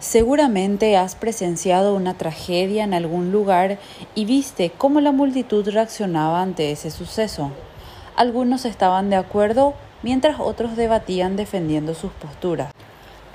[0.00, 3.78] Seguramente has presenciado una tragedia en algún lugar
[4.14, 7.50] y viste cómo la multitud reaccionaba ante ese suceso.
[8.16, 12.72] Algunos estaban de acuerdo mientras otros debatían defendiendo sus posturas.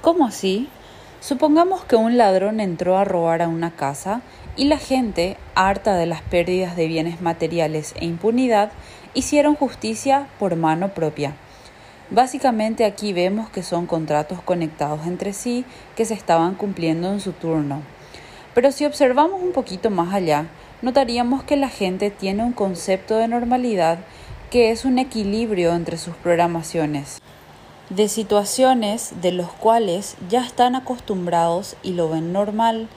[0.02, 0.68] ¿Cómo así?
[1.20, 4.22] Supongamos que un ladrón entró a robar a una casa
[4.56, 8.72] y la gente, harta de las pérdidas de bienes materiales e impunidad,
[9.14, 11.36] hicieron justicia por mano propia.
[12.12, 17.32] Básicamente aquí vemos que son contratos conectados entre sí que se estaban cumpliendo en su
[17.32, 17.82] turno.
[18.54, 20.46] Pero si observamos un poquito más allá,
[20.84, 24.00] notaríamos que la gente tiene un concepto de normalidad
[24.52, 27.20] que es un equilibrio entre sus programaciones,
[27.90, 32.88] de situaciones de los cuales ya están acostumbrados y lo ven normal,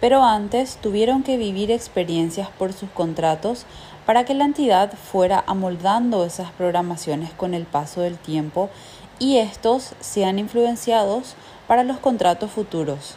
[0.00, 3.64] pero antes tuvieron que vivir experiencias por sus contratos
[4.10, 8.68] para que la entidad fuera amoldando esas programaciones con el paso del tiempo
[9.20, 11.36] y estos sean influenciados
[11.68, 13.14] para los contratos futuros,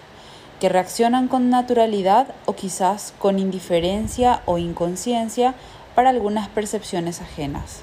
[0.59, 5.55] que reaccionan con naturalidad o quizás con indiferencia o inconsciencia
[5.95, 7.81] para algunas percepciones ajenas.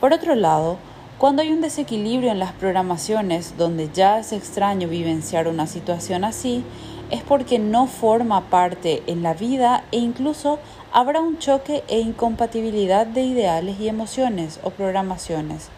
[0.00, 0.78] Por otro lado,
[1.18, 6.64] cuando hay un desequilibrio en las programaciones donde ya es extraño vivenciar una situación así,
[7.12, 10.58] es porque no forma parte en la vida e incluso
[10.92, 15.68] habrá un choque e incompatibilidad de ideales y emociones o programaciones.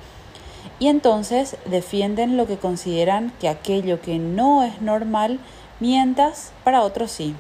[0.79, 5.41] Y entonces defienden lo que consideran que aquello que no es normal,
[5.81, 7.35] mientas, para otros sí.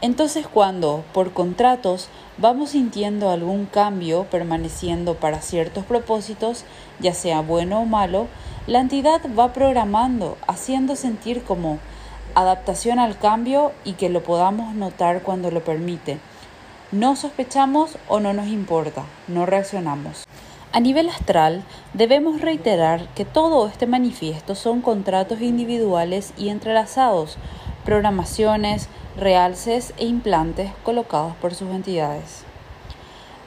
[0.00, 6.64] Entonces cuando, por contratos, vamos sintiendo algún cambio permaneciendo para ciertos propósitos,
[6.98, 8.26] ya sea bueno o malo,
[8.66, 11.78] la entidad va programando, haciendo sentir como
[12.34, 16.18] adaptación al cambio y que lo podamos notar cuando lo permite.
[16.92, 20.26] No sospechamos o no nos importa, no reaccionamos.
[20.72, 21.64] A nivel astral,
[21.94, 27.38] debemos reiterar que todo este manifiesto son contratos individuales y entrelazados,
[27.84, 32.44] programaciones, realces e implantes colocados por sus entidades.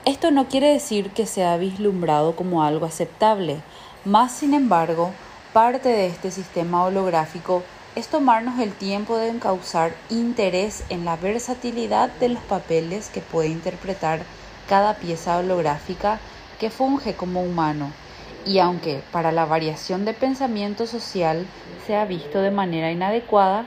[0.05, 3.61] Esto no quiere decir que sea vislumbrado como algo aceptable,
[4.03, 5.11] más sin embargo,
[5.53, 7.63] parte de este sistema holográfico
[7.95, 13.49] es tomarnos el tiempo de encauzar interés en la versatilidad de los papeles que puede
[13.49, 14.21] interpretar
[14.67, 16.19] cada pieza holográfica
[16.59, 17.91] que funge como humano,
[18.45, 21.45] y aunque para la variación de pensamiento social
[21.85, 23.65] se ha visto de manera inadecuada,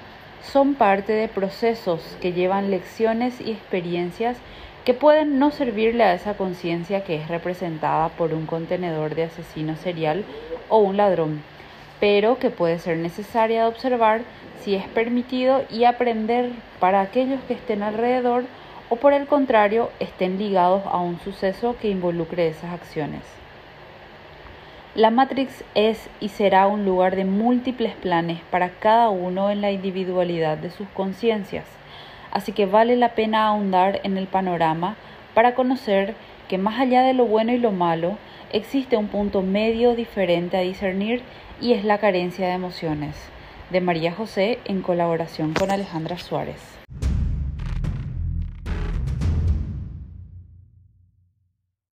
[0.52, 4.36] son parte de procesos que llevan lecciones y experiencias
[4.84, 9.76] que pueden no servirle a esa conciencia que es representada por un contenedor de asesino
[9.76, 10.24] serial
[10.68, 11.42] o un ladrón
[12.00, 14.22] pero que puede ser necesaria de observar
[14.60, 18.44] si es permitido y aprender para aquellos que estén alrededor
[18.88, 23.22] o por el contrario estén ligados a un suceso que involucre esas acciones.
[24.94, 29.70] La Matrix es y será un lugar de múltiples planes para cada uno en la
[29.70, 31.66] individualidad de sus conciencias,
[32.30, 34.96] así que vale la pena ahondar en el panorama
[35.34, 36.14] para conocer
[36.48, 38.16] que más allá de lo bueno y lo malo,
[38.52, 41.22] existe un punto medio diferente a discernir
[41.60, 43.16] y es la carencia de emociones,
[43.70, 46.60] de María José en colaboración con Alejandra Suárez.